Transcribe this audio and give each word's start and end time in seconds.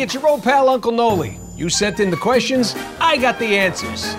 It's 0.00 0.14
your 0.14 0.26
old 0.26 0.42
pal 0.42 0.70
Uncle 0.70 0.92
Noli. 0.92 1.38
You 1.56 1.68
sent 1.68 2.00
in 2.00 2.10
the 2.10 2.16
questions, 2.16 2.74
I 3.02 3.18
got 3.18 3.38
the 3.38 3.58
answers. 3.58 4.14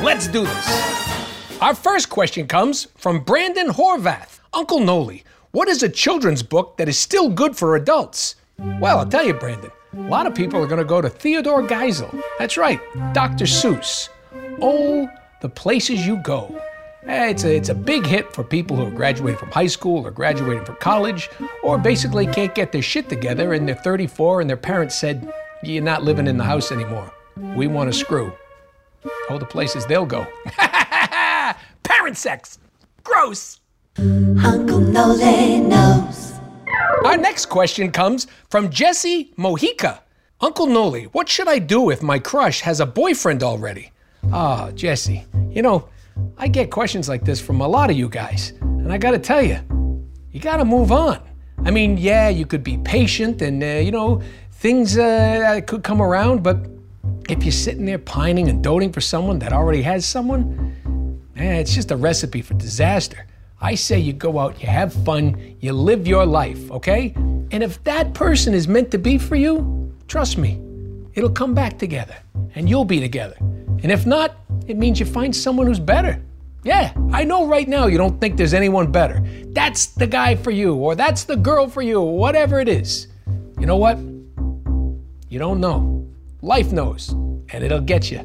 Let's 0.00 0.28
do 0.28 0.44
this. 0.44 1.60
Our 1.60 1.74
first 1.74 2.08
question 2.08 2.46
comes 2.46 2.86
from 2.94 3.18
Brandon 3.18 3.66
Horvath. 3.66 4.38
Uncle 4.52 4.78
Noli, 4.78 5.24
what 5.50 5.66
is 5.66 5.82
a 5.82 5.88
children's 5.88 6.44
book 6.44 6.76
that 6.76 6.88
is 6.88 6.96
still 6.96 7.28
good 7.30 7.56
for 7.56 7.74
adults? 7.74 8.36
Well, 8.78 9.00
I'll 9.00 9.08
tell 9.08 9.26
you, 9.26 9.34
Brandon, 9.34 9.72
a 9.96 10.02
lot 10.02 10.28
of 10.28 10.36
people 10.36 10.62
are 10.62 10.68
going 10.68 10.78
to 10.78 10.84
go 10.84 11.00
to 11.00 11.10
Theodore 11.10 11.64
Geisel. 11.64 12.22
That's 12.38 12.56
right, 12.56 12.78
Dr. 13.12 13.44
Seuss. 13.44 14.10
Oh, 14.60 15.10
the 15.40 15.48
places 15.48 16.06
you 16.06 16.18
go. 16.18 16.56
Eh, 17.06 17.28
It's 17.30 17.44
a, 17.44 17.54
it's 17.56 17.68
a 17.68 17.74
big 17.74 18.06
hit 18.06 18.32
for 18.32 18.42
people 18.44 18.76
who 18.76 18.86
are 18.86 18.90
graduating 18.90 19.38
from 19.38 19.50
high 19.50 19.66
school 19.66 20.06
or 20.06 20.10
graduating 20.10 20.64
from 20.64 20.76
college, 20.76 21.28
or 21.62 21.76
basically 21.78 22.26
can't 22.26 22.54
get 22.54 22.72
their 22.72 22.82
shit 22.82 23.08
together 23.08 23.52
and 23.54 23.68
they're 23.68 23.74
34 23.76 24.40
and 24.40 24.48
their 24.48 24.56
parents 24.56 24.94
said, 24.94 25.30
You're 25.62 25.82
not 25.82 26.02
living 26.02 26.26
in 26.26 26.36
the 26.38 26.44
house 26.44 26.72
anymore. 26.72 27.12
We 27.56 27.66
want 27.66 27.92
to 27.92 27.98
screw. 27.98 28.32
Oh, 29.28 29.38
the 29.38 29.44
places 29.46 29.84
they'll 29.86 30.06
go. 30.06 30.26
Parent 31.82 32.16
sex! 32.16 32.58
Gross! 33.02 33.60
Uncle 33.98 34.80
Nole 34.80 35.58
knows. 35.62 36.32
Our 37.04 37.16
next 37.18 37.46
question 37.46 37.90
comes 37.92 38.26
from 38.48 38.70
Jesse 38.70 39.32
Mojica. 39.36 40.00
Uncle 40.40 40.66
Noli, 40.66 41.04
what 41.12 41.28
should 41.28 41.48
I 41.48 41.58
do 41.58 41.90
if 41.90 42.02
my 42.02 42.18
crush 42.18 42.60
has 42.62 42.80
a 42.80 42.86
boyfriend 42.86 43.42
already? 43.42 43.92
Ah, 44.32 44.70
Jesse, 44.72 45.24
you 45.50 45.62
know, 45.62 45.88
I 46.36 46.48
get 46.48 46.70
questions 46.70 47.08
like 47.08 47.24
this 47.24 47.40
from 47.40 47.60
a 47.60 47.68
lot 47.68 47.90
of 47.90 47.96
you 47.96 48.08
guys, 48.08 48.52
and 48.60 48.92
I 48.92 48.98
gotta 48.98 49.18
tell 49.18 49.42
you, 49.42 49.58
you 50.30 50.40
gotta 50.40 50.64
move 50.64 50.92
on. 50.92 51.20
I 51.64 51.70
mean, 51.70 51.96
yeah, 51.96 52.28
you 52.28 52.46
could 52.46 52.62
be 52.62 52.78
patient 52.78 53.40
and, 53.40 53.62
uh, 53.62 53.66
you 53.66 53.90
know, 53.90 54.20
things 54.52 54.98
uh, 54.98 55.60
could 55.66 55.82
come 55.82 56.02
around, 56.02 56.42
but 56.42 56.58
if 57.28 57.42
you're 57.42 57.52
sitting 57.52 57.86
there 57.86 57.98
pining 57.98 58.48
and 58.48 58.62
doting 58.62 58.92
for 58.92 59.00
someone 59.00 59.38
that 59.38 59.52
already 59.52 59.82
has 59.82 60.04
someone, 60.04 60.76
eh, 61.36 61.54
it's 61.54 61.74
just 61.74 61.90
a 61.90 61.96
recipe 61.96 62.42
for 62.42 62.54
disaster. 62.54 63.26
I 63.60 63.76
say 63.76 63.98
you 63.98 64.12
go 64.12 64.38
out, 64.38 64.60
you 64.60 64.68
have 64.68 64.92
fun, 64.92 65.56
you 65.60 65.72
live 65.72 66.06
your 66.06 66.26
life, 66.26 66.70
okay? 66.70 67.14
And 67.50 67.62
if 67.62 67.82
that 67.84 68.12
person 68.12 68.52
is 68.52 68.68
meant 68.68 68.90
to 68.90 68.98
be 68.98 69.16
for 69.16 69.36
you, 69.36 69.94
trust 70.06 70.36
me, 70.36 70.60
it'll 71.14 71.30
come 71.30 71.54
back 71.54 71.78
together 71.78 72.16
and 72.54 72.68
you'll 72.68 72.84
be 72.84 73.00
together. 73.00 73.36
And 73.82 73.92
if 73.92 74.06
not, 74.06 74.36
it 74.66 74.76
means 74.76 75.00
you 75.00 75.06
find 75.06 75.34
someone 75.34 75.66
who's 75.66 75.78
better. 75.78 76.22
Yeah, 76.62 76.94
I 77.12 77.24
know 77.24 77.46
right 77.46 77.68
now 77.68 77.86
you 77.86 77.98
don't 77.98 78.18
think 78.20 78.36
there's 78.36 78.54
anyone 78.54 78.90
better. 78.90 79.22
That's 79.48 79.86
the 79.86 80.06
guy 80.06 80.34
for 80.34 80.50
you, 80.50 80.74
or 80.74 80.94
that's 80.94 81.24
the 81.24 81.36
girl 81.36 81.68
for 81.68 81.82
you, 81.82 82.00
or 82.00 82.16
whatever 82.16 82.58
it 82.58 82.68
is. 82.68 83.08
You 83.58 83.66
know 83.66 83.76
what? 83.76 83.98
You 85.28 85.38
don't 85.38 85.60
know. 85.60 86.06
Life 86.40 86.72
knows, 86.72 87.10
and 87.10 87.62
it'll 87.62 87.80
get 87.80 88.10
you. 88.10 88.18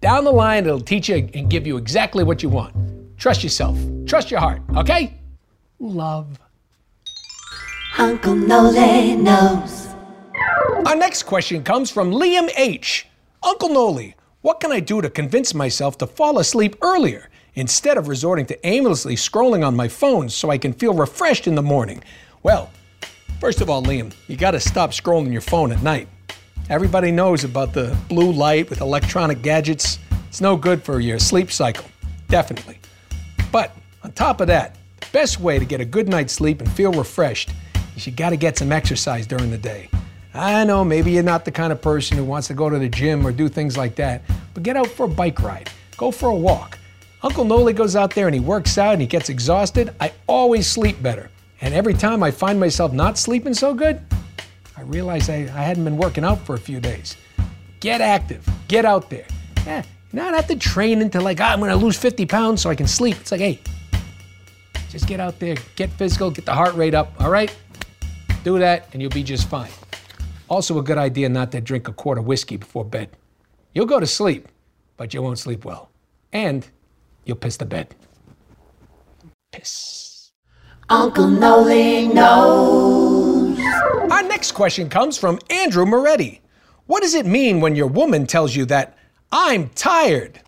Down 0.00 0.24
the 0.24 0.32
line, 0.32 0.66
it'll 0.66 0.80
teach 0.80 1.08
you 1.08 1.28
and 1.34 1.48
give 1.48 1.66
you 1.66 1.76
exactly 1.76 2.24
what 2.24 2.42
you 2.42 2.48
want. 2.48 2.74
Trust 3.16 3.44
yourself, 3.44 3.78
trust 4.06 4.30
your 4.30 4.40
heart, 4.40 4.60
okay? 4.76 5.14
Love. 5.78 6.38
Uncle 7.96 8.34
Nole 8.34 9.16
knows. 9.16 9.88
Our 10.84 10.96
next 10.96 11.22
question 11.22 11.62
comes 11.62 11.90
from 11.90 12.10
Liam 12.10 12.50
H. 12.56 13.06
Uncle 13.42 13.68
Noli, 13.68 14.16
what 14.44 14.60
can 14.60 14.70
I 14.70 14.80
do 14.80 15.00
to 15.00 15.08
convince 15.08 15.54
myself 15.54 15.96
to 15.96 16.06
fall 16.06 16.38
asleep 16.38 16.76
earlier 16.82 17.30
instead 17.54 17.96
of 17.96 18.08
resorting 18.08 18.44
to 18.44 18.66
aimlessly 18.66 19.16
scrolling 19.16 19.66
on 19.66 19.74
my 19.74 19.88
phone 19.88 20.28
so 20.28 20.50
I 20.50 20.58
can 20.58 20.74
feel 20.74 20.92
refreshed 20.92 21.46
in 21.46 21.54
the 21.54 21.62
morning? 21.62 22.04
Well, 22.42 22.68
first 23.40 23.62
of 23.62 23.70
all, 23.70 23.82
Liam, 23.82 24.12
you 24.28 24.36
got 24.36 24.50
to 24.50 24.60
stop 24.60 24.90
scrolling 24.90 25.32
your 25.32 25.40
phone 25.40 25.72
at 25.72 25.82
night. 25.82 26.08
Everybody 26.68 27.10
knows 27.10 27.44
about 27.44 27.72
the 27.72 27.96
blue 28.10 28.30
light 28.32 28.68
with 28.68 28.82
electronic 28.82 29.40
gadgets. 29.40 29.98
It's 30.28 30.42
no 30.42 30.58
good 30.58 30.82
for 30.82 31.00
your 31.00 31.18
sleep 31.18 31.50
cycle, 31.50 31.86
definitely. 32.28 32.80
But 33.50 33.74
on 34.02 34.12
top 34.12 34.42
of 34.42 34.46
that, 34.48 34.76
the 35.00 35.06
best 35.10 35.40
way 35.40 35.58
to 35.58 35.64
get 35.64 35.80
a 35.80 35.86
good 35.86 36.06
night's 36.06 36.34
sleep 36.34 36.60
and 36.60 36.70
feel 36.70 36.92
refreshed 36.92 37.48
is 37.96 38.06
you 38.06 38.12
got 38.12 38.28
to 38.28 38.36
get 38.36 38.58
some 38.58 38.72
exercise 38.72 39.26
during 39.26 39.50
the 39.50 39.56
day. 39.56 39.88
I 40.36 40.64
know 40.64 40.84
maybe 40.84 41.12
you're 41.12 41.22
not 41.22 41.44
the 41.44 41.52
kind 41.52 41.72
of 41.72 41.80
person 41.80 42.16
who 42.16 42.24
wants 42.24 42.48
to 42.48 42.54
go 42.54 42.68
to 42.68 42.76
the 42.76 42.88
gym 42.88 43.24
or 43.24 43.30
do 43.30 43.48
things 43.48 43.76
like 43.76 43.94
that, 43.96 44.22
but 44.52 44.64
get 44.64 44.76
out 44.76 44.88
for 44.88 45.04
a 45.04 45.08
bike 45.08 45.40
ride, 45.40 45.70
go 45.96 46.10
for 46.10 46.28
a 46.28 46.34
walk. 46.34 46.76
Uncle 47.22 47.44
Noli 47.44 47.72
goes 47.72 47.94
out 47.94 48.12
there 48.14 48.26
and 48.26 48.34
he 48.34 48.40
works 48.40 48.76
out 48.76 48.94
and 48.94 49.00
he 49.00 49.06
gets 49.06 49.28
exhausted. 49.28 49.94
I 50.00 50.12
always 50.26 50.66
sleep 50.66 51.00
better. 51.00 51.30
And 51.60 51.72
every 51.72 51.94
time 51.94 52.24
I 52.24 52.32
find 52.32 52.58
myself 52.58 52.92
not 52.92 53.16
sleeping 53.16 53.54
so 53.54 53.74
good, 53.74 54.00
I 54.76 54.82
realize 54.82 55.30
I, 55.30 55.34
I 55.34 55.62
hadn't 55.62 55.84
been 55.84 55.96
working 55.96 56.24
out 56.24 56.40
for 56.40 56.56
a 56.56 56.58
few 56.58 56.80
days. 56.80 57.16
Get 57.78 58.00
active, 58.00 58.44
get 58.66 58.84
out 58.84 59.08
there. 59.10 59.26
Yeah, 59.64 59.84
not 60.12 60.34
have 60.34 60.48
to 60.48 60.56
train 60.56 61.00
into 61.00 61.20
like, 61.20 61.40
ah, 61.40 61.52
I'm 61.52 61.60
gonna 61.60 61.76
lose 61.76 61.96
50 61.96 62.26
pounds 62.26 62.60
so 62.60 62.70
I 62.70 62.74
can 62.74 62.88
sleep. 62.88 63.18
It's 63.20 63.30
like, 63.30 63.40
hey, 63.40 63.60
just 64.88 65.06
get 65.06 65.20
out 65.20 65.38
there, 65.38 65.54
get 65.76 65.90
physical, 65.90 66.30
get 66.32 66.44
the 66.44 66.54
heart 66.54 66.74
rate 66.74 66.94
up, 66.94 67.12
all 67.20 67.30
right? 67.30 67.54
Do 68.42 68.58
that 68.58 68.88
and 68.92 69.00
you'll 69.00 69.12
be 69.12 69.22
just 69.22 69.48
fine. 69.48 69.70
Also, 70.48 70.78
a 70.78 70.82
good 70.82 70.98
idea 70.98 71.28
not 71.28 71.52
to 71.52 71.60
drink 71.60 71.88
a 71.88 71.92
quart 71.92 72.18
of 72.18 72.26
whiskey 72.26 72.56
before 72.56 72.84
bed. 72.84 73.08
You'll 73.74 73.86
go 73.86 73.98
to 73.98 74.06
sleep, 74.06 74.48
but 74.96 75.14
you 75.14 75.22
won't 75.22 75.38
sleep 75.38 75.64
well. 75.64 75.90
And 76.32 76.66
you'll 77.24 77.36
piss 77.36 77.56
the 77.56 77.64
bed. 77.64 77.94
Piss. 79.52 80.32
Uncle 80.90 81.28
Nole 81.28 82.12
knows. 82.12 83.58
Our 84.10 84.22
next 84.22 84.52
question 84.52 84.88
comes 84.88 85.16
from 85.16 85.38
Andrew 85.48 85.86
Moretti. 85.86 86.40
What 86.86 87.02
does 87.02 87.14
it 87.14 87.24
mean 87.24 87.60
when 87.60 87.74
your 87.74 87.86
woman 87.86 88.26
tells 88.26 88.54
you 88.54 88.66
that 88.66 88.98
I'm 89.32 89.70
tired? 89.70 90.40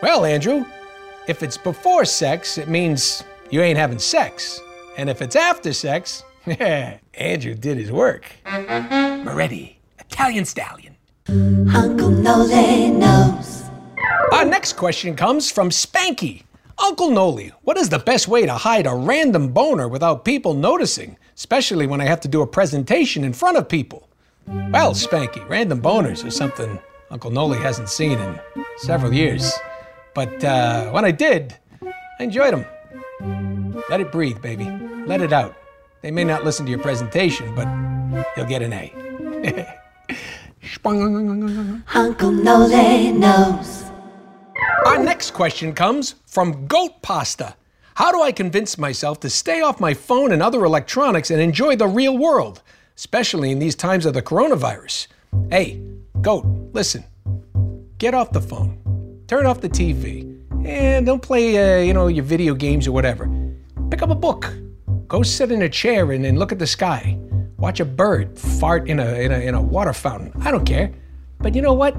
Well, 0.00 0.24
Andrew, 0.24 0.64
if 1.26 1.42
it's 1.42 1.56
before 1.56 2.04
sex, 2.04 2.58
it 2.58 2.68
means 2.68 3.24
you 3.50 3.62
ain't 3.62 3.78
having 3.78 3.98
sex. 3.98 4.60
And 4.96 5.10
if 5.10 5.20
it's 5.20 5.34
after 5.34 5.72
sex, 5.72 6.22
Andrew 7.14 7.54
did 7.54 7.76
his 7.76 7.90
work. 7.90 8.24
Moretti, 8.44 9.78
Italian 9.98 10.44
stallion. 10.44 10.96
Uncle 11.28 12.10
Nole 12.10 12.88
knows. 12.92 13.64
Our 14.32 14.44
next 14.44 14.74
question 14.74 15.16
comes 15.16 15.50
from 15.50 15.70
Spanky. 15.70 16.44
Uncle 16.78 17.10
Noli, 17.10 17.52
what 17.62 17.76
is 17.76 17.88
the 17.88 17.98
best 17.98 18.28
way 18.28 18.46
to 18.46 18.52
hide 18.54 18.86
a 18.86 18.94
random 18.94 19.48
boner 19.48 19.88
without 19.88 20.24
people 20.24 20.54
noticing, 20.54 21.16
especially 21.34 21.86
when 21.86 22.00
I 22.00 22.04
have 22.04 22.20
to 22.20 22.28
do 22.28 22.42
a 22.42 22.46
presentation 22.46 23.24
in 23.24 23.32
front 23.32 23.56
of 23.56 23.68
people? 23.68 24.08
Well, 24.46 24.92
Spanky, 24.92 25.48
random 25.48 25.80
boners 25.82 26.24
are 26.24 26.30
something 26.30 26.78
Uncle 27.10 27.30
Noli 27.30 27.58
hasn't 27.58 27.88
seen 27.88 28.18
in 28.18 28.40
several 28.76 29.12
years. 29.12 29.52
But 30.14 30.44
uh, 30.44 30.90
when 30.90 31.04
I 31.04 31.10
did, 31.10 31.56
I 31.82 32.24
enjoyed 32.24 32.54
them. 32.54 32.66
Let 33.90 34.00
it 34.00 34.12
breathe, 34.12 34.40
baby. 34.40 34.70
Let 35.06 35.20
it 35.20 35.32
out. 35.32 35.56
They 36.06 36.12
may 36.12 36.22
not 36.22 36.44
listen 36.44 36.64
to 36.66 36.70
your 36.70 36.78
presentation, 36.78 37.52
but 37.56 37.66
you'll 38.36 38.46
get 38.46 38.62
an 38.62 38.72
A. 38.72 38.92
Uncle 41.96 42.30
Noli 42.30 43.10
knows. 43.10 43.86
Our 44.86 45.02
next 45.02 45.32
question 45.32 45.74
comes 45.74 46.14
from 46.24 46.68
Goat 46.68 47.02
Pasta. 47.02 47.56
How 47.96 48.12
do 48.12 48.22
I 48.22 48.30
convince 48.30 48.78
myself 48.78 49.18
to 49.18 49.28
stay 49.28 49.62
off 49.62 49.80
my 49.80 49.94
phone 49.94 50.30
and 50.30 50.44
other 50.44 50.64
electronics 50.64 51.32
and 51.32 51.40
enjoy 51.40 51.74
the 51.74 51.88
real 51.88 52.16
world, 52.16 52.62
especially 52.96 53.50
in 53.50 53.58
these 53.58 53.74
times 53.74 54.06
of 54.06 54.14
the 54.14 54.22
coronavirus? 54.22 55.08
Hey, 55.50 55.82
Goat, 56.20 56.46
listen. 56.72 57.02
Get 57.98 58.14
off 58.14 58.30
the 58.30 58.40
phone. 58.40 59.24
Turn 59.26 59.44
off 59.44 59.60
the 59.60 59.68
TV. 59.68 60.40
And 60.64 61.04
don't 61.04 61.20
play, 61.20 61.80
uh, 61.80 61.82
you 61.82 61.94
know, 61.94 62.06
your 62.06 62.22
video 62.22 62.54
games 62.54 62.86
or 62.86 62.92
whatever. 62.92 63.28
Pick 63.90 64.02
up 64.02 64.10
a 64.10 64.14
book. 64.14 64.52
Go 65.08 65.22
sit 65.22 65.52
in 65.52 65.62
a 65.62 65.68
chair 65.68 66.10
and, 66.12 66.26
and 66.26 66.38
look 66.38 66.50
at 66.50 66.58
the 66.58 66.66
sky. 66.66 67.18
Watch 67.58 67.80
a 67.80 67.84
bird 67.84 68.38
fart 68.38 68.88
in 68.88 68.98
a, 68.98 69.14
in 69.14 69.32
a 69.32 69.38
in 69.38 69.54
a 69.54 69.62
water 69.62 69.92
fountain. 69.92 70.32
I 70.42 70.50
don't 70.50 70.64
care. 70.64 70.92
But 71.38 71.54
you 71.54 71.62
know 71.62 71.74
what? 71.74 71.94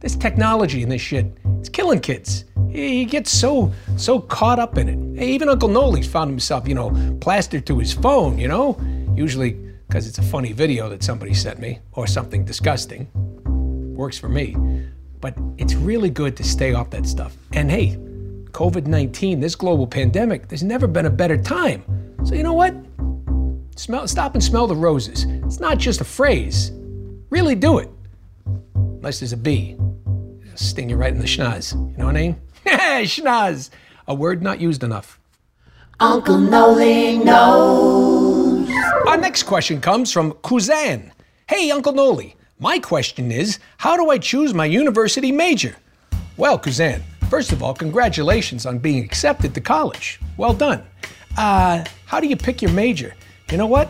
This 0.00 0.14
technology 0.16 0.82
and 0.82 0.92
this 0.92 1.00
shit, 1.00 1.26
it's 1.58 1.68
killing 1.68 2.00
kids. 2.00 2.44
He 2.70 3.04
gets 3.04 3.30
so 3.30 3.72
so 3.96 4.20
caught 4.20 4.58
up 4.58 4.78
in 4.78 4.88
it. 4.88 5.18
Hey, 5.18 5.32
even 5.32 5.48
Uncle 5.48 5.68
Noli's 5.68 6.06
found 6.06 6.30
himself, 6.30 6.68
you 6.68 6.74
know, 6.74 6.90
plastered 7.20 7.66
to 7.66 7.78
his 7.78 7.92
phone. 7.92 8.38
You 8.38 8.48
know, 8.48 8.80
usually 9.14 9.52
because 9.88 10.06
it's 10.06 10.18
a 10.18 10.22
funny 10.22 10.52
video 10.52 10.88
that 10.88 11.02
somebody 11.02 11.34
sent 11.34 11.58
me 11.58 11.80
or 11.92 12.06
something 12.06 12.44
disgusting. 12.44 13.08
Works 13.94 14.18
for 14.18 14.28
me. 14.28 14.56
But 15.20 15.34
it's 15.58 15.74
really 15.74 16.10
good 16.10 16.36
to 16.38 16.44
stay 16.44 16.74
off 16.74 16.90
that 16.90 17.06
stuff. 17.06 17.36
And 17.52 17.70
hey, 17.70 17.96
COVID 18.52 18.86
19, 18.86 19.40
this 19.40 19.54
global 19.54 19.86
pandemic, 19.86 20.48
there's 20.48 20.62
never 20.62 20.86
been 20.86 21.06
a 21.06 21.10
better 21.10 21.36
time. 21.36 21.84
So 22.24 22.34
you 22.34 22.42
know 22.42 22.52
what? 22.52 22.74
Smell, 23.76 24.06
stop 24.06 24.34
and 24.34 24.42
smell 24.42 24.66
the 24.66 24.76
roses. 24.76 25.24
It's 25.44 25.58
not 25.58 25.78
just 25.78 26.00
a 26.00 26.04
phrase. 26.04 26.70
Really 27.30 27.54
do 27.54 27.78
it. 27.78 27.90
Unless 28.74 29.20
there's 29.20 29.32
a 29.32 29.36
bee. 29.36 29.76
It'll 30.44 30.56
sting 30.56 30.90
you 30.90 30.96
right 30.96 31.12
in 31.12 31.18
the 31.18 31.26
schnoz. 31.26 31.72
You 31.72 31.96
know 31.98 32.06
what 32.06 32.16
I 32.16 32.20
mean? 32.20 32.40
schnoz. 33.06 33.70
A 34.06 34.14
word 34.14 34.42
not 34.42 34.60
used 34.60 34.84
enough. 34.84 35.18
Uncle 35.98 36.38
Noli 36.38 37.18
knows. 37.18 38.68
Our 39.06 39.16
next 39.16 39.44
question 39.44 39.80
comes 39.80 40.12
from 40.12 40.32
Kuzan. 40.34 41.10
Hey, 41.48 41.70
Uncle 41.70 41.92
Noli. 41.92 42.36
My 42.60 42.78
question 42.78 43.32
is 43.32 43.58
how 43.78 43.96
do 43.96 44.10
I 44.10 44.18
choose 44.18 44.54
my 44.54 44.64
university 44.66 45.32
major? 45.32 45.76
Well, 46.36 46.58
Kuzan, 46.58 47.02
first 47.28 47.50
of 47.50 47.62
all, 47.62 47.74
congratulations 47.74 48.64
on 48.64 48.78
being 48.78 49.04
accepted 49.04 49.54
to 49.54 49.60
college. 49.60 50.20
Well 50.36 50.54
done. 50.54 50.84
Uh, 51.36 51.84
how 52.06 52.20
do 52.20 52.26
you 52.26 52.36
pick 52.36 52.62
your 52.62 52.72
major? 52.72 53.14
You 53.50 53.56
know 53.56 53.66
what? 53.66 53.88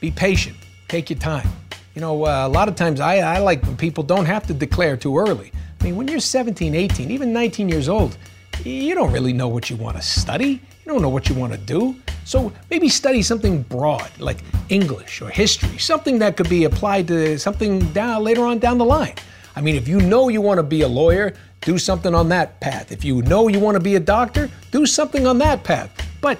Be 0.00 0.10
patient. 0.10 0.56
Take 0.88 1.10
your 1.10 1.18
time. 1.18 1.48
You 1.94 2.00
know, 2.00 2.24
uh, 2.24 2.46
a 2.46 2.48
lot 2.48 2.68
of 2.68 2.74
times 2.74 3.00
I, 3.00 3.18
I 3.18 3.38
like 3.38 3.62
when 3.62 3.76
people 3.76 4.02
don't 4.02 4.24
have 4.24 4.46
to 4.46 4.54
declare 4.54 4.96
too 4.96 5.18
early. 5.18 5.52
I 5.80 5.84
mean, 5.84 5.96
when 5.96 6.08
you're 6.08 6.20
17, 6.20 6.74
18, 6.74 7.10
even 7.10 7.32
19 7.32 7.68
years 7.68 7.88
old, 7.88 8.16
you 8.64 8.94
don't 8.94 9.12
really 9.12 9.32
know 9.32 9.48
what 9.48 9.70
you 9.70 9.76
want 9.76 9.96
to 9.96 10.02
study. 10.02 10.60
You 10.84 10.92
don't 10.92 11.02
know 11.02 11.08
what 11.08 11.28
you 11.28 11.34
want 11.34 11.52
to 11.52 11.58
do. 11.58 11.96
So 12.24 12.52
maybe 12.70 12.88
study 12.88 13.22
something 13.22 13.62
broad, 13.62 14.10
like 14.18 14.38
English 14.68 15.20
or 15.20 15.28
history, 15.28 15.78
something 15.78 16.18
that 16.20 16.36
could 16.36 16.48
be 16.48 16.64
applied 16.64 17.08
to 17.08 17.38
something 17.38 17.80
down 17.92 18.22
later 18.22 18.42
on 18.44 18.58
down 18.58 18.78
the 18.78 18.84
line. 18.84 19.14
I 19.54 19.60
mean, 19.60 19.76
if 19.76 19.88
you 19.88 20.00
know 20.00 20.28
you 20.28 20.40
want 20.40 20.58
to 20.58 20.62
be 20.62 20.82
a 20.82 20.88
lawyer, 20.88 21.34
do 21.60 21.78
something 21.78 22.14
on 22.14 22.28
that 22.30 22.58
path. 22.60 22.90
If 22.90 23.04
you 23.04 23.22
know 23.22 23.48
you 23.48 23.60
want 23.60 23.74
to 23.76 23.80
be 23.80 23.96
a 23.96 24.00
doctor, 24.00 24.50
do 24.70 24.86
something 24.86 25.26
on 25.26 25.38
that 25.38 25.62
path. 25.62 25.90
But 26.20 26.38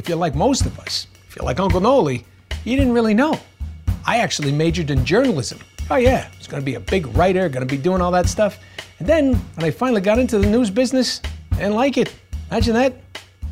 if 0.00 0.08
you're 0.08 0.16
like 0.16 0.34
most 0.34 0.64
of 0.64 0.78
us, 0.78 1.06
if 1.28 1.36
you're 1.36 1.44
like 1.44 1.60
Uncle 1.60 1.78
Noli, 1.78 2.24
you 2.64 2.74
didn't 2.74 2.94
really 2.94 3.12
know. 3.12 3.38
I 4.06 4.16
actually 4.16 4.50
majored 4.50 4.90
in 4.90 5.04
journalism. 5.04 5.58
Oh, 5.90 5.96
yeah, 5.96 6.30
I 6.32 6.38
was 6.38 6.46
to 6.46 6.62
be 6.62 6.76
a 6.76 6.80
big 6.80 7.06
writer, 7.14 7.50
to 7.50 7.66
be 7.66 7.76
doing 7.76 8.00
all 8.00 8.10
that 8.12 8.26
stuff. 8.26 8.58
And 8.98 9.06
then 9.06 9.34
when 9.34 9.66
I 9.66 9.70
finally 9.70 10.00
got 10.00 10.18
into 10.18 10.38
the 10.38 10.46
news 10.46 10.70
business, 10.70 11.20
I 11.52 11.56
didn't 11.56 11.74
like 11.74 11.98
it. 11.98 12.14
Imagine 12.50 12.74
that. 12.74 12.94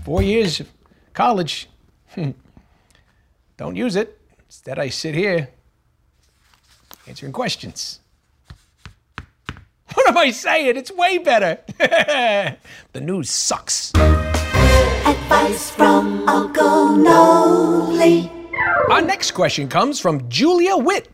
Four 0.06 0.22
years 0.22 0.58
of 0.60 0.72
college. 1.12 1.68
Hmm. 2.14 2.30
Don't 3.58 3.76
use 3.76 3.94
it. 3.94 4.18
Instead, 4.46 4.78
I 4.78 4.88
sit 4.88 5.14
here 5.14 5.50
answering 7.06 7.32
questions. 7.32 8.00
What 9.94 10.08
am 10.08 10.16
I 10.18 10.30
saying? 10.30 10.76
It's 10.76 10.92
way 10.92 11.18
better. 11.18 11.60
the 12.92 13.00
news 13.00 13.30
sucks. 13.30 13.92
Advice 15.08 15.70
from 15.70 16.28
Uncle 16.28 16.92
Noli. 16.94 18.30
Our 18.90 19.00
next 19.00 19.30
question 19.30 19.66
comes 19.66 19.98
from 19.98 20.28
Julia 20.28 20.76
Witt. 20.76 21.08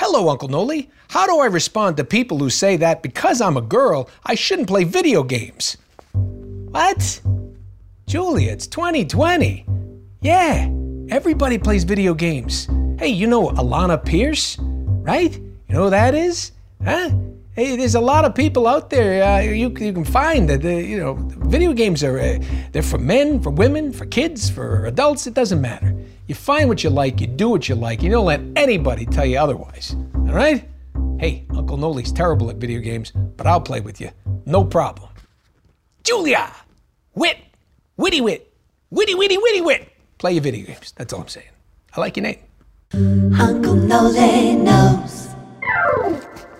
Hello, 0.00 0.28
Uncle 0.30 0.48
Noli. 0.48 0.90
How 1.10 1.28
do 1.28 1.38
I 1.38 1.46
respond 1.46 1.96
to 1.98 2.04
people 2.04 2.38
who 2.38 2.50
say 2.50 2.76
that 2.78 3.04
because 3.04 3.40
I'm 3.40 3.56
a 3.56 3.60
girl, 3.60 4.10
I 4.24 4.34
shouldn't 4.34 4.66
play 4.66 4.82
video 4.82 5.22
games? 5.22 5.76
What? 6.12 7.20
Julia, 8.08 8.50
it's 8.50 8.66
2020. 8.66 9.64
Yeah, 10.22 10.68
everybody 11.10 11.56
plays 11.56 11.84
video 11.84 12.14
games. 12.14 12.66
Hey, 12.98 13.10
you 13.10 13.28
know 13.28 13.50
Alanah 13.50 14.04
Pierce, 14.04 14.56
right? 14.58 15.32
You 15.38 15.74
know 15.74 15.84
who 15.84 15.90
that 15.90 16.16
is? 16.16 16.50
Huh? 16.84 17.10
Hey, 17.56 17.74
there's 17.74 17.94
a 17.94 18.00
lot 18.02 18.26
of 18.26 18.34
people 18.34 18.66
out 18.66 18.90
there 18.90 19.24
uh, 19.24 19.40
you, 19.40 19.70
you 19.78 19.90
can 19.94 20.04
find 20.04 20.46
that, 20.50 20.62
uh, 20.62 20.68
you 20.68 20.98
know, 20.98 21.14
video 21.48 21.72
games 21.72 22.04
are, 22.04 22.18
uh, 22.18 22.38
they're 22.72 22.82
for 22.82 22.98
men, 22.98 23.40
for 23.40 23.48
women, 23.48 23.94
for 23.94 24.04
kids, 24.04 24.50
for 24.50 24.84
adults, 24.84 25.26
it 25.26 25.32
doesn't 25.32 25.62
matter. 25.62 25.96
You 26.26 26.34
find 26.34 26.68
what 26.68 26.84
you 26.84 26.90
like, 26.90 27.18
you 27.18 27.26
do 27.26 27.48
what 27.48 27.66
you 27.66 27.74
like, 27.74 28.02
you 28.02 28.10
don't 28.10 28.26
let 28.26 28.42
anybody 28.56 29.06
tell 29.06 29.24
you 29.24 29.38
otherwise. 29.38 29.96
All 30.14 30.34
right? 30.34 30.68
Hey, 31.18 31.46
Uncle 31.48 31.78
Noli's 31.78 32.12
terrible 32.12 32.50
at 32.50 32.56
video 32.56 32.80
games, 32.80 33.12
but 33.38 33.46
I'll 33.46 33.62
play 33.62 33.80
with 33.80 34.02
you. 34.02 34.10
No 34.44 34.62
problem. 34.62 35.08
Julia! 36.04 36.52
Wit! 37.14 37.38
Witty 37.96 38.20
wit! 38.20 38.52
Witty, 38.90 39.14
witty, 39.14 39.38
witty 39.38 39.62
wit! 39.62 39.88
Play 40.18 40.32
your 40.32 40.42
video 40.42 40.66
games. 40.66 40.92
That's 40.94 41.10
all 41.14 41.22
I'm 41.22 41.28
saying. 41.28 41.48
I 41.94 42.00
like 42.00 42.18
your 42.18 42.24
name. 42.24 42.40
Uncle 43.40 43.76
Noli 43.76 44.56
knows. 44.56 45.25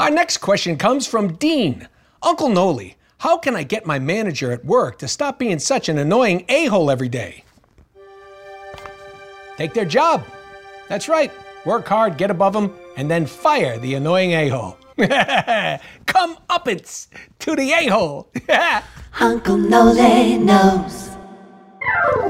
Our 0.07 0.13
next 0.13 0.37
question 0.37 0.77
comes 0.77 1.05
from 1.05 1.35
Dean. 1.35 1.89
Uncle 2.23 2.49
Noli, 2.49 2.97
how 3.19 3.39
can 3.39 3.57
I 3.57 3.65
get 3.65 3.87
my 3.87 3.99
manager 3.99 4.53
at 4.53 4.65
work 4.65 5.01
to 5.01 5.09
stop 5.09 5.37
being 5.37 5.59
such 5.59 5.89
an 5.89 5.99
annoying 5.99 6.45
a 6.49 6.67
hole 6.67 6.93
every 6.93 7.09
day? 7.09 7.43
Take 9.57 9.75
their 9.75 9.85
job. 9.85 10.25
That's 10.89 11.09
right. 11.09 11.33
Work 11.65 11.89
hard, 11.89 12.19
get 12.19 12.31
above 12.31 12.53
them, 12.53 12.73
and 12.97 13.11
then 13.11 13.27
fire 13.27 13.81
the 13.81 13.95
annoying 13.95 14.31
a 14.31 14.49
hole. 14.49 14.79
Come 16.07 16.37
uppance 16.51 17.09
to 17.41 17.57
the 17.57 17.73
a 17.73 17.89
hole. 17.89 18.31
Uncle 19.21 19.57
Noli 19.57 20.37
knows. 20.39 21.11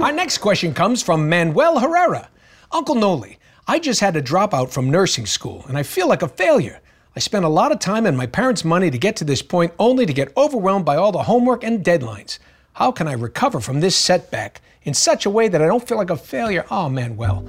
Our 0.01 0.13
next 0.13 0.39
question 0.39 0.73
comes 0.73 1.03
from 1.03 1.29
Manuel 1.29 1.79
Herrera. 1.79 2.31
Uncle 2.73 2.95
Noli, 2.95 3.39
I 3.69 3.79
just 3.81 4.01
had 4.01 4.15
to 4.15 4.23
drop 4.23 4.55
out 4.55 4.71
from 4.71 4.89
nursing 4.89 5.27
school 5.27 5.67
and 5.69 5.77
I 5.77 5.83
feel 5.83 6.09
like 6.09 6.23
a 6.23 6.29
failure. 6.29 6.81
I 7.17 7.19
spent 7.19 7.47
a 7.47 7.49
lot 7.49 7.73
of 7.73 7.79
time 7.79 8.05
and 8.05 8.15
my 8.15 8.27
parents' 8.27 8.63
money 8.63 8.91
to 8.91 8.99
get 8.99 9.17
to 9.17 9.25
this 9.25 9.41
point 9.41 9.73
only 9.79 10.05
to 10.05 10.13
get 10.13 10.37
overwhelmed 10.37 10.85
by 10.85 10.97
all 10.97 11.13
the 11.13 11.23
homework 11.23 11.65
and 11.65 11.83
deadlines. 11.83 12.39
How 12.75 12.93
can 12.93 13.09
I 13.09 13.13
recover 13.13 13.59
from 13.59 13.81
this 13.81 13.97
setback 13.97 14.61
in 14.83 14.93
such 14.93 15.25
a 15.25 15.31
way 15.31 15.49
that 15.49 15.63
I 15.63 15.67
don't 15.67 15.89
feel 15.89 15.97
like 15.97 16.11
a 16.11 16.17
failure? 16.19 16.67
Oh, 16.71 16.91
Manuel, 16.91 17.49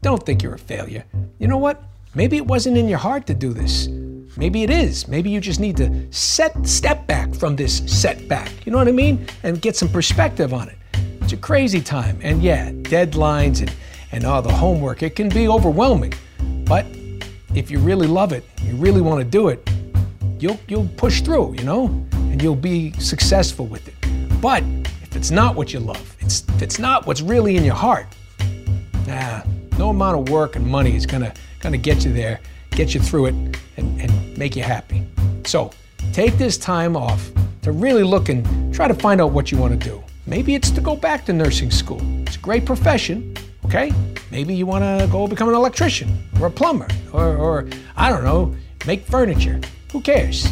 don't 0.00 0.24
think 0.24 0.42
you're 0.42 0.54
a 0.54 0.58
failure. 0.58 1.04
You 1.38 1.46
know 1.46 1.58
what? 1.58 1.82
Maybe 2.14 2.38
it 2.38 2.46
wasn't 2.46 2.78
in 2.78 2.88
your 2.88 3.00
heart 3.00 3.26
to 3.26 3.34
do 3.34 3.52
this. 3.52 3.86
Maybe 4.38 4.62
it 4.62 4.70
is. 4.70 5.06
Maybe 5.06 5.28
you 5.28 5.42
just 5.42 5.60
need 5.60 5.76
to 5.76 6.10
set 6.10 6.66
step 6.66 7.06
back 7.06 7.34
from 7.34 7.54
this 7.54 7.82
setback. 7.84 8.64
You 8.64 8.72
know 8.72 8.78
what 8.78 8.88
I 8.88 8.92
mean? 8.92 9.26
And 9.42 9.60
get 9.60 9.76
some 9.76 9.90
perspective 9.90 10.54
on 10.54 10.70
it. 10.70 10.78
It's 11.20 11.34
a 11.34 11.36
crazy 11.36 11.82
time. 11.82 12.18
And 12.22 12.42
yeah, 12.42 12.70
deadlines 12.70 13.60
and, 13.60 13.74
and 14.10 14.24
all 14.24 14.40
the 14.40 14.54
homework, 14.54 15.02
it 15.02 15.16
can 15.16 15.28
be 15.28 15.48
overwhelming. 15.48 16.14
But 16.64 16.86
if 17.54 17.70
you 17.70 17.78
really 17.78 18.06
love 18.06 18.32
it, 18.32 18.44
you 18.62 18.74
really 18.76 19.00
want 19.00 19.20
to 19.20 19.24
do 19.24 19.48
it, 19.48 19.68
you'll 20.38 20.58
you'll 20.68 20.88
push 20.96 21.20
through, 21.20 21.54
you 21.54 21.64
know, 21.64 21.86
and 22.12 22.42
you'll 22.42 22.56
be 22.56 22.92
successful 22.92 23.66
with 23.66 23.88
it. 23.88 24.40
But 24.40 24.62
if 25.02 25.14
it's 25.14 25.30
not 25.30 25.54
what 25.54 25.72
you 25.72 25.80
love, 25.80 26.16
it's 26.20 26.44
if 26.48 26.62
it's 26.62 26.78
not 26.78 27.06
what's 27.06 27.20
really 27.20 27.56
in 27.56 27.64
your 27.64 27.74
heart, 27.74 28.06
nah, 29.06 29.42
no 29.78 29.90
amount 29.90 30.18
of 30.18 30.32
work 30.32 30.56
and 30.56 30.66
money 30.66 30.96
is 30.96 31.06
gonna 31.06 31.32
gonna 31.60 31.76
get 31.76 32.04
you 32.04 32.12
there, 32.12 32.40
get 32.70 32.94
you 32.94 33.00
through 33.00 33.26
it, 33.26 33.34
and, 33.76 34.00
and 34.00 34.38
make 34.38 34.56
you 34.56 34.62
happy. 34.62 35.06
So 35.44 35.70
take 36.12 36.38
this 36.38 36.56
time 36.56 36.96
off 36.96 37.30
to 37.62 37.72
really 37.72 38.02
look 38.02 38.28
and 38.28 38.74
try 38.74 38.88
to 38.88 38.94
find 38.94 39.20
out 39.20 39.32
what 39.32 39.52
you 39.52 39.58
want 39.58 39.78
to 39.78 39.88
do. 39.88 40.02
Maybe 40.26 40.54
it's 40.54 40.70
to 40.70 40.80
go 40.80 40.96
back 40.96 41.26
to 41.26 41.32
nursing 41.32 41.70
school. 41.70 42.00
It's 42.22 42.36
a 42.36 42.40
great 42.40 42.64
profession, 42.64 43.36
okay? 43.66 43.92
Maybe 44.30 44.54
you 44.54 44.66
want 44.66 44.84
to 44.84 45.08
go 45.10 45.26
become 45.26 45.48
an 45.48 45.54
electrician 45.54 46.28
or 46.40 46.46
a 46.46 46.50
plumber 46.50 46.88
or, 47.12 47.36
or, 47.36 47.68
I 47.96 48.10
don't 48.10 48.24
know, 48.24 48.54
make 48.86 49.04
furniture. 49.04 49.60
Who 49.92 50.00
cares? 50.00 50.50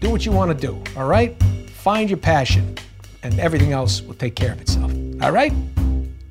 Do 0.00 0.10
what 0.10 0.24
you 0.24 0.32
want 0.32 0.50
to 0.50 0.66
do, 0.66 0.82
all 0.96 1.06
right? 1.06 1.40
Find 1.70 2.08
your 2.08 2.18
passion, 2.18 2.76
and 3.22 3.38
everything 3.40 3.72
else 3.72 4.02
will 4.02 4.14
take 4.14 4.34
care 4.34 4.52
of 4.52 4.60
itself, 4.60 4.92
all 5.22 5.32
right? 5.32 5.52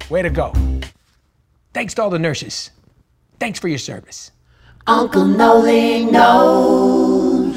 Way 0.09 0.21
to 0.21 0.29
go. 0.29 0.53
Thanks 1.73 1.93
to 1.95 2.03
all 2.03 2.09
the 2.09 2.19
nurses. 2.19 2.71
Thanks 3.39 3.59
for 3.59 3.67
your 3.67 3.77
service. 3.77 4.31
Uncle 4.87 5.25
Noli 5.25 6.05
knows. 6.05 7.55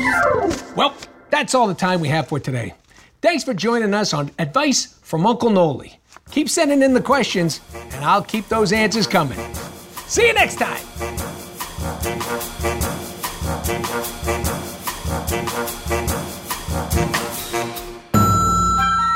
Well, 0.77 0.95
that's 1.31 1.55
all 1.55 1.67
the 1.67 1.75
time 1.75 2.01
we 2.01 2.09
have 2.09 2.29
for 2.29 2.39
today. 2.39 2.75
Thanks 3.23 3.45
for 3.45 3.55
joining 3.55 3.95
us 3.95 4.13
on 4.13 4.31
Advice 4.39 4.99
from 5.03 5.27
Uncle 5.27 5.51
Noli. 5.51 5.99
Keep 6.33 6.49
sending 6.49 6.81
in 6.81 6.95
the 6.95 7.01
questions, 7.01 7.61
and 7.93 8.03
I'll 8.03 8.23
keep 8.23 8.49
those 8.49 8.73
answers 8.73 9.07
coming. 9.07 9.39
See 10.07 10.27
you 10.27 10.33
next 10.33 10.57
time. 10.57 10.81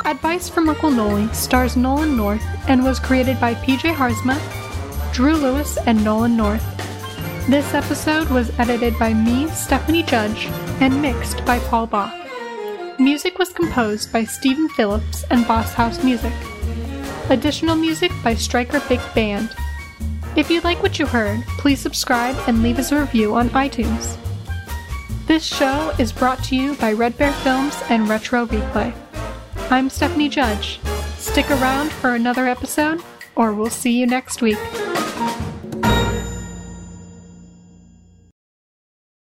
Advice 0.05 0.51
from 0.51 0.69
Uncle 0.69 0.91
Noli 0.91 1.33
stars 1.33 1.75
Nolan 1.75 2.19
North 2.19 2.45
and 2.69 2.85
was 2.85 3.01
created 3.01 3.41
by 3.41 3.55
PJ 3.55 3.95
Haarsma, 3.95 4.39
Drew 5.15 5.37
Lewis, 5.37 5.79
and 5.87 6.05
Nolan 6.05 6.37
North. 6.37 6.65
This 7.49 7.73
episode 7.73 8.29
was 8.29 8.51
edited 8.59 8.99
by 8.99 9.15
me, 9.15 9.49
Stephanie 9.49 10.03
Judge, 10.03 10.49
and 10.81 11.01
mixed 11.01 11.43
by 11.47 11.61
Paul 11.61 11.87
Bach. 11.87 12.15
Music 12.99 13.39
was 13.39 13.55
composed 13.55 14.13
by 14.13 14.25
Stephen 14.25 14.69
Phillips 14.69 15.25
and 15.31 15.47
Boss 15.49 15.73
House 15.73 16.05
Music. 16.05 16.33
Additional 17.29 17.75
music 17.75 18.13
by 18.23 18.35
Striker 18.37 18.81
Big 18.89 19.01
Band. 19.13 19.51
If 20.37 20.49
you 20.49 20.61
like 20.61 20.81
what 20.81 21.01
you 21.01 21.07
heard, 21.07 21.43
please 21.59 21.81
subscribe 21.81 22.37
and 22.47 22.63
leave 22.63 22.79
us 22.79 22.93
a 22.93 23.01
review 23.01 23.35
on 23.35 23.49
iTunes. 23.51 24.17
This 25.27 25.45
show 25.45 25.93
is 25.99 26.13
brought 26.13 26.45
to 26.45 26.57
you 26.57 26.77
by 26.77 26.93
Red 26.93 27.19
Bear 27.19 27.33
Films 27.33 27.77
and 27.91 28.09
Retro 28.09 28.47
Replay. 28.47 28.95
I'm 29.71 29.91
Stephanie 29.91 30.29
Judge. 30.29 30.79
Stick 31.17 31.51
around 31.51 31.91
for 31.91 32.15
another 32.15 32.47
episode, 32.47 33.03
or 33.35 33.53
we'll 33.53 33.71
see 33.71 33.99
you 33.99 34.07
next 34.07 34.41
week. 34.41 34.59